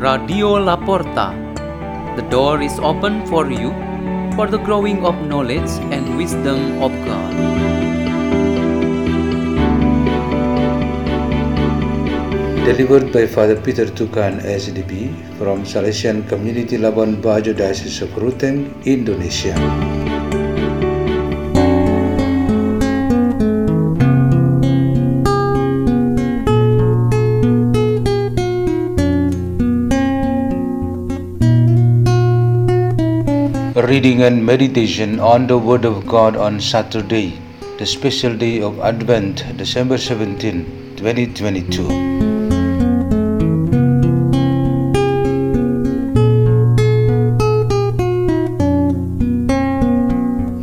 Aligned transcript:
Radio 0.00 0.56
La 0.56 0.78
Porta. 0.78 1.36
The 2.16 2.24
door 2.30 2.62
is 2.62 2.78
open 2.78 3.26
for 3.26 3.50
you 3.52 3.68
for 4.34 4.46
the 4.46 4.56
growing 4.56 5.04
of 5.04 5.14
knowledge 5.28 5.68
and 5.92 6.16
wisdom 6.16 6.80
of 6.80 6.90
God. 7.04 7.34
Delivered 12.64 13.12
by 13.12 13.26
Father 13.26 13.60
Peter 13.60 13.84
Tukan 13.84 14.40
SDB 14.40 15.12
from 15.36 15.64
Salesian 15.64 16.26
Community 16.26 16.78
Labuan 16.78 17.20
Bajo 17.20 17.52
Diocese 17.52 18.00
of 18.00 18.08
Ruteng, 18.16 18.72
Indonesia. 18.86 20.19
Reading 33.90 34.22
and 34.22 34.46
meditation 34.46 35.18
on 35.18 35.48
the 35.48 35.58
Word 35.58 35.84
of 35.84 36.06
God 36.06 36.36
on 36.36 36.60
Saturday, 36.60 37.36
the 37.78 37.84
special 37.84 38.36
day 38.36 38.62
of 38.62 38.78
Advent, 38.78 39.42
December 39.56 39.98
17, 39.98 40.94
2022. 40.96 41.88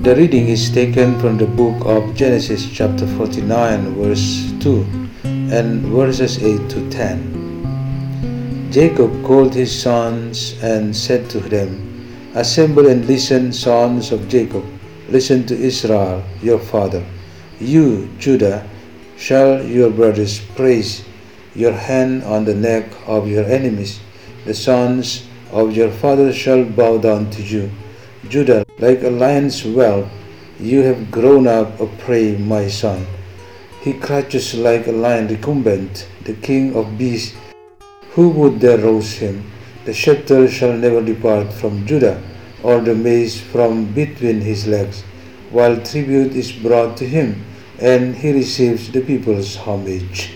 The 0.04 0.16
reading 0.16 0.48
is 0.48 0.70
taken 0.71 1.20
from 1.20 1.38
the 1.38 1.48
book 1.48 1.85
of 1.85 2.16
Genesis, 2.16 2.66
chapter 2.71 3.05
49, 3.05 3.96
verse 3.96 4.54
2, 4.62 4.85
and 5.52 5.82
verses 5.88 6.41
8 6.41 6.70
to 6.70 6.90
10. 6.90 8.71
Jacob 8.71 9.21
called 9.26 9.54
his 9.54 9.77
sons 9.77 10.55
and 10.63 10.96
said 10.96 11.30
to 11.32 11.41
them, 11.41 11.96
Assemble 12.38 12.85
and 12.85 13.07
listen, 13.07 13.52
sons 13.52 14.12
of 14.12 14.30
Jacob. 14.30 14.63
Listen 15.10 15.43
to 15.48 15.57
Israel, 15.57 16.21
your 16.40 16.60
father. 16.60 17.04
You, 17.60 18.13
Judah, 18.20 18.62
shall 19.18 19.66
your 19.66 19.90
brothers 19.90 20.40
praise. 20.54 21.04
Your 21.55 21.71
hand 21.71 22.24
on 22.24 22.46
the 22.46 22.54
neck 22.54 22.93
of 23.08 23.27
your 23.27 23.43
enemies. 23.46 23.99
The 24.46 24.54
sons 24.54 25.26
of 25.49 25.76
your 25.76 25.90
father 25.90 26.32
shall 26.32 26.63
bow 26.63 26.99
down 26.99 27.32
to 27.32 27.41
you. 27.41 27.71
Judah, 28.30 28.68
like 28.77 29.02
a 29.02 29.10
lion's 29.10 29.63
whelp, 29.63 30.05
you 30.60 30.84
have 30.84 31.10
grown 31.10 31.48
up 31.48 31.80
a 31.80 31.88
prey, 32.05 32.38
my 32.38 32.68
son. 32.68 33.08
He 33.82 33.93
crouches 33.93 34.54
like 34.54 34.85
a 34.85 34.91
lion 34.91 35.27
recumbent, 35.27 36.08
the 36.24 36.35
king 36.35 36.76
of 36.76 36.99
beasts. 36.99 37.35
Who 38.13 38.30
would 38.30 38.60
dare 38.60 38.77
rouse 38.77 39.13
him? 39.13 39.41
The 39.88 39.93
scepter 39.93 40.49
shall 40.49 40.74
never 40.74 41.02
depart 41.02 41.54
from 41.54 41.85
Judah, 41.85 42.21
or 42.62 42.82
the 42.82 42.93
mace 42.93 43.40
from 43.40 43.85
between 43.93 44.41
his 44.41 44.68
legs, 44.68 45.04
while 45.49 45.80
tribute 45.80 46.35
is 46.35 46.52
brought 46.52 46.98
to 46.98 47.07
him, 47.07 47.46
and 47.80 48.13
he 48.13 48.34
receives 48.34 48.91
the 48.91 48.99
people's 48.99 49.55
homage. 49.55 50.34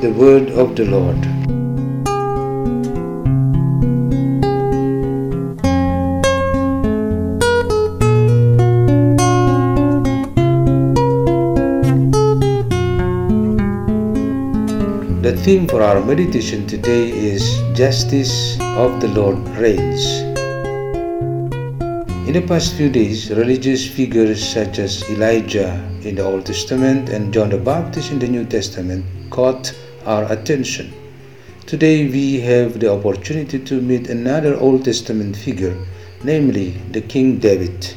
The 0.00 0.10
word 0.10 0.48
of 0.52 0.74
the 0.74 0.86
Lord. 0.86 1.41
The 15.22 15.36
theme 15.36 15.68
for 15.68 15.80
our 15.82 16.04
meditation 16.04 16.66
today 16.66 17.08
is 17.08 17.44
Justice 17.74 18.58
of 18.60 19.00
the 19.00 19.06
Lord 19.06 19.38
Reigns. 19.50 20.04
In 22.26 22.32
the 22.32 22.44
past 22.44 22.74
few 22.74 22.90
days, 22.90 23.30
religious 23.30 23.86
figures 23.88 24.42
such 24.42 24.80
as 24.80 25.08
Elijah 25.10 25.74
in 26.02 26.16
the 26.16 26.24
Old 26.24 26.46
Testament 26.46 27.08
and 27.08 27.32
John 27.32 27.50
the 27.50 27.58
Baptist 27.58 28.10
in 28.10 28.18
the 28.18 28.26
New 28.26 28.44
Testament 28.44 29.04
caught 29.30 29.72
our 30.06 30.24
attention. 30.32 30.92
Today 31.66 32.08
we 32.08 32.40
have 32.40 32.80
the 32.80 32.90
opportunity 32.90 33.60
to 33.60 33.80
meet 33.80 34.10
another 34.10 34.56
Old 34.56 34.84
Testament 34.84 35.36
figure, 35.36 35.76
namely 36.24 36.70
the 36.90 37.00
King 37.00 37.38
David. 37.38 37.94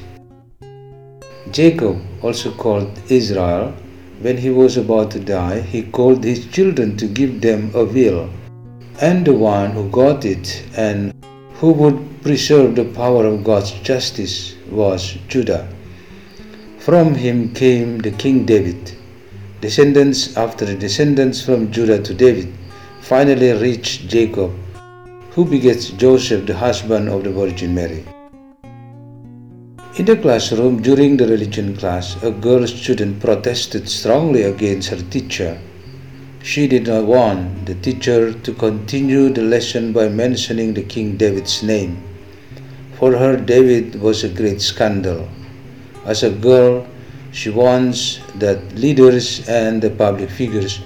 Jacob, 1.50 2.00
also 2.21 2.51
called 2.51 3.01
Israel, 3.09 3.73
when 4.21 4.37
he 4.37 4.49
was 4.49 4.77
about 4.77 5.11
to 5.11 5.19
die, 5.19 5.59
he 5.61 5.83
called 5.83 6.23
his 6.23 6.45
children 6.47 6.95
to 6.97 7.07
give 7.07 7.41
them 7.41 7.71
a 7.73 7.83
will, 7.83 8.29
and 9.01 9.25
the 9.25 9.33
one 9.33 9.71
who 9.71 9.89
got 9.89 10.25
it 10.25 10.63
and 10.77 11.13
who 11.55 11.71
would 11.71 12.21
preserve 12.21 12.75
the 12.75 12.85
power 12.85 13.25
of 13.25 13.43
God's 13.43 13.71
justice 13.81 14.55
was 14.69 15.17
Judah. 15.27 15.67
From 16.79 17.15
him 17.15 17.53
came 17.53 17.99
the 17.99 18.11
King 18.11 18.45
David. 18.45 18.93
Descendants 19.61 20.37
after 20.37 20.75
descendants 20.75 21.43
from 21.43 21.71
Judah 21.71 22.01
to 22.01 22.13
David 22.13 22.53
finally 23.01 23.51
reached 23.53 24.07
Jacob, 24.07 24.51
who 25.31 25.45
begets 25.45 25.89
Joseph, 25.89 26.45
the 26.45 26.55
husband 26.55 27.09
of 27.09 27.23
the 27.23 27.31
Virgin 27.31 27.73
Mary. 27.73 28.05
In 29.97 30.03
the 30.03 30.17
classroom 30.17 30.81
during 30.81 31.16
the 31.16 31.25
religion 31.25 31.73
class, 31.78 32.22
a 32.22 32.29
girl 32.29 32.67
student 32.67 33.22
protested 33.22 33.88
strongly 33.88 34.44
against 34.44 34.89
her 34.89 35.01
teacher. 35.09 35.57
She 36.44 36.67
did 36.67 36.88
not 36.88 37.06
want 37.06 37.66
the 37.66 37.75
teacher 37.75 38.33
to 38.33 38.53
continue 38.56 39.29
the 39.29 39.44
lesson 39.44 39.94
by 39.94 40.09
mentioning 40.09 40.73
the 40.73 40.83
King 40.83 41.16
David's 41.16 41.63
name. 41.63 42.03
For 43.00 43.16
her, 43.16 43.38
David 43.38 44.01
was 44.01 44.25
a 44.25 44.28
great 44.28 44.59
scandal. 44.59 45.29
As 46.03 46.23
a 46.23 46.29
girl, 46.29 46.85
she 47.31 47.50
wants 47.50 48.19
that 48.35 48.75
leaders 48.75 49.47
and 49.47 49.81
the 49.81 49.91
public 49.91 50.29
figures 50.29 50.81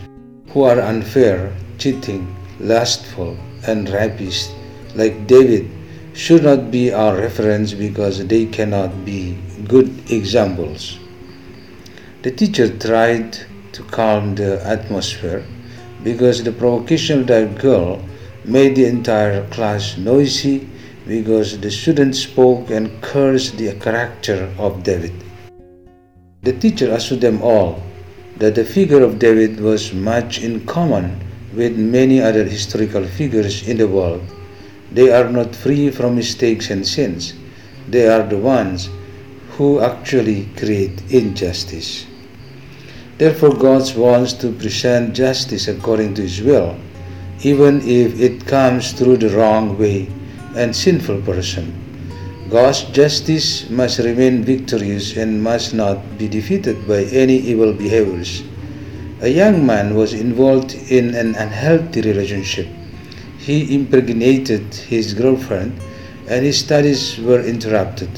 who 0.50 0.62
are 0.62 0.80
unfair, 0.80 1.52
cheating, 1.80 2.30
lustful, 2.59 3.36
and 3.66 3.90
rapist, 3.90 4.52
like 4.94 5.26
David, 5.26 5.68
should 6.19 6.44
not 6.44 6.69
be 6.69 6.91
our 6.91 7.16
reference 7.16 7.74
because 7.74 8.28
they 8.28 8.46
cannot 8.46 9.06
be 9.06 9.40
good 9.69 9.88
examples. 10.12 11.00
The 12.24 12.31
teacher 12.31 12.68
tried 12.78 13.40
to 13.72 13.84
calm 13.84 14.35
the 14.35 14.59
atmosphere 14.68 15.46
because 16.03 16.44
the 16.44 16.52
provocation 16.52 17.22
of 17.22 17.28
that 17.28 17.58
girl 17.58 18.03
made 18.44 18.75
the 18.75 18.84
entire 18.84 19.47
class 19.47 19.97
noisy 19.97 20.68
because 21.08 21.58
the 21.58 21.72
students 21.72 22.19
spoke 22.19 22.69
and 22.69 23.02
cursed 23.02 23.58
the 23.58 23.74
character 23.79 24.53
of 24.58 24.84
David. 24.84 25.13
The 26.44 26.52
teacher 26.52 26.91
assured 26.91 27.22
them 27.22 27.41
all 27.41 27.81
that 28.40 28.56
the 28.56 28.66
figure 28.66 29.03
of 29.03 29.19
David 29.19 29.62
was 29.62 29.94
much 29.94 30.44
in 30.44 30.66
common 30.66 31.24
with 31.56 31.79
many 31.79 32.19
other 32.19 32.44
historical 32.44 33.08
figures 33.08 33.66
in 33.69 33.78
the 33.78 33.88
world 33.88 34.22
they 34.92 35.12
are 35.12 35.30
not 35.30 35.56
free 35.56 35.92
from 35.92 36.16
mistakes 36.16 36.70
and 36.70 36.86
sins. 36.86 37.34
They 37.88 38.08
are 38.08 38.24
the 38.24 38.38
ones 38.38 38.90
who 39.52 39.80
actually 39.82 40.50
create 40.58 41.02
injustice. 41.12 42.06
Therefore, 43.18 43.54
God 43.54 43.96
wants 43.96 44.34
to 44.34 44.52
present 44.52 45.14
justice 45.14 45.68
according 45.68 46.16
to 46.16 46.24
His 46.24 46.42
will, 46.42 46.80
even 47.42 47.82
if 47.82 48.20
it 48.20 48.48
comes 48.48 48.94
through 48.94 49.18
the 49.18 49.30
wrong 49.30 49.78
way 49.78 50.08
and 50.56 50.76
sinful 50.76 51.22
person. 51.22 51.76
God's 52.50 52.84
justice 52.86 53.70
must 53.70 54.00
remain 54.00 54.44
victorious 54.44 55.18
and 55.18 55.44
must 55.44 55.74
not 55.74 56.18
be 56.18 56.28
defeated 56.28 56.88
by 56.88 57.04
any 57.14 57.38
evil 57.38 57.74
behaviors. 57.74 58.42
A 59.22 59.28
young 59.28 59.66
man 59.66 59.94
was 59.94 60.14
involved 60.14 60.74
in 60.90 61.14
an 61.14 61.35
unhealthy 61.35 62.02
relationship 62.02 62.68
he 63.40 63.74
impregnated 63.74 64.74
his 64.76 65.14
girlfriend 65.14 65.72
and 66.28 66.46
his 66.46 66.59
studies 66.59 67.18
were 67.20 67.41
interrupted. 67.41 68.09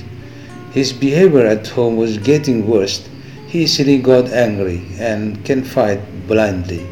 His 0.71 0.91
behavior 0.91 1.45
at 1.45 1.67
home 1.67 1.95
was 1.95 2.17
getting 2.17 2.67
worse. 2.67 3.07
He 3.47 3.63
easily 3.63 3.99
got 3.99 4.29
angry 4.29 4.81
and 4.97 5.45
can 5.45 5.63
fight 5.63 6.01
blindly. 6.27 6.87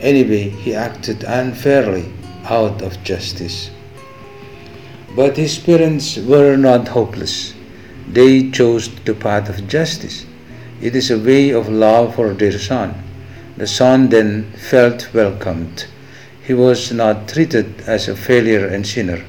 Anyway, 0.00 0.48
he 0.48 0.74
acted 0.74 1.24
unfairly 1.24 2.10
out 2.44 2.80
of 2.80 3.02
justice. 3.04 3.70
But 5.14 5.36
his 5.36 5.58
parents 5.58 6.16
were 6.16 6.56
not 6.56 6.88
hopeless. 6.88 7.54
They 8.08 8.50
chose 8.50 8.88
the 9.04 9.14
path 9.14 9.48
of 9.48 9.68
justice. 9.68 10.24
It 10.80 10.96
is 10.96 11.10
a 11.10 11.18
way 11.18 11.50
of 11.50 11.68
love 11.68 12.14
for 12.14 12.32
their 12.32 12.58
son. 12.58 12.94
The 13.56 13.66
son 13.66 14.08
then 14.08 14.50
felt 14.52 15.12
welcomed 15.12 15.86
he 16.44 16.54
was 16.54 16.92
not 16.92 17.28
treated 17.28 17.80
as 17.86 18.06
a 18.06 18.16
failure 18.16 18.66
and 18.66 18.86
sinner. 18.86 19.24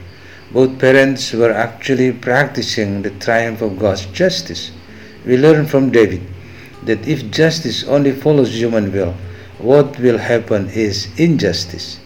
Both 0.52 0.80
parents 0.80 1.34
were 1.34 1.52
actually 1.52 2.12
practicing 2.12 3.02
the 3.02 3.10
triumph 3.10 3.62
of 3.62 3.80
God's 3.80 4.06
justice. 4.08 4.72
We 5.26 5.38
learn 5.38 5.66
from 5.66 5.92
David 5.92 6.22
that 6.84 7.08
if 7.08 7.32
justice 7.32 7.84
only 7.86 8.12
follows 8.12 8.54
human 8.54 8.92
will, 8.92 9.16
what 9.58 9.98
will 10.00 10.18
happen 10.18 10.70
is 10.70 11.08
injustice. 11.18 12.00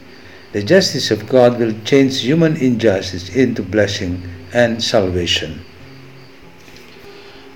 The 0.54 0.64
justice 0.64 1.12
of 1.12 1.28
God 1.28 1.60
will 1.60 1.74
change 1.84 2.22
human 2.22 2.56
injustice 2.56 3.36
into 3.36 3.62
blessing 3.62 4.24
and 4.54 4.82
salvation. 4.84 5.66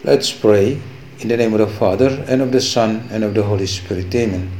Let's 0.03 0.31
pray 0.31 0.81
in 1.19 1.29
the 1.29 1.37
name 1.37 1.53
of 1.53 1.59
the 1.59 1.67
Father, 1.67 2.25
and 2.27 2.41
of 2.41 2.51
the 2.51 2.59
Son, 2.59 3.07
and 3.09 3.23
of 3.23 3.33
the 3.33 3.43
Holy 3.43 3.65
Spirit. 3.65 4.13
Amen. 4.13 4.51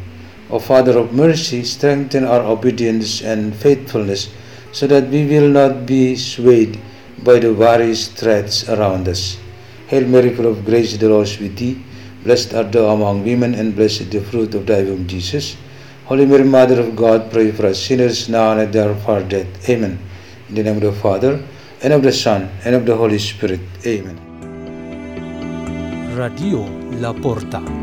O 0.53 0.59
Father 0.59 0.99
of 0.99 1.11
mercy, 1.11 1.63
strengthen 1.63 2.25
our 2.25 2.41
obedience 2.41 3.23
and 3.23 3.55
faithfulness 3.55 4.29
so 4.71 4.85
that 4.85 5.09
we 5.09 5.25
will 5.25 5.49
not 5.49 5.87
be 5.87 6.15
swayed 6.15 6.79
by 7.23 7.39
the 7.39 7.51
various 7.51 8.07
threats 8.07 8.69
around 8.69 9.07
us. 9.07 9.39
Hail 9.87 10.05
Mary, 10.07 10.29
full 10.35 10.45
of 10.45 10.63
grace, 10.63 10.95
the 10.95 11.09
Lord 11.09 11.25
is 11.25 11.39
with 11.39 11.57
thee. 11.57 11.83
Blessed 12.23 12.53
art 12.53 12.71
thou 12.71 12.93
among 12.93 13.23
women, 13.25 13.55
and 13.55 13.75
blessed 13.75 14.11
the 14.11 14.21
fruit 14.21 14.53
of 14.53 14.67
thy 14.67 14.83
womb, 14.83 15.07
Jesus. 15.07 15.57
Holy 16.05 16.27
Mary, 16.27 16.43
Mother 16.43 16.81
of 16.81 16.95
God, 16.95 17.31
pray 17.31 17.51
for 17.51 17.65
us 17.65 17.81
sinners 17.81 18.29
now 18.29 18.51
and 18.51 18.61
at 18.61 18.71
the 18.71 18.83
hour 18.83 18.91
of 18.91 19.09
our 19.09 19.23
death. 19.23 19.67
Amen. 19.67 19.97
In 20.49 20.55
the 20.55 20.61
name 20.61 20.75
of 20.75 20.83
the 20.83 20.91
Father, 20.91 21.43
and 21.81 21.93
of 21.93 22.03
the 22.03 22.11
Son, 22.11 22.51
and 22.63 22.75
of 22.75 22.85
the 22.85 22.95
Holy 22.95 23.17
Spirit. 23.17 23.61
Amen. 23.87 24.19
Radio 26.15 26.61
La 27.01 27.11
Porta. 27.11 27.82